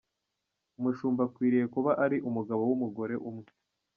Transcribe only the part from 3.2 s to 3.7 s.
umwe:.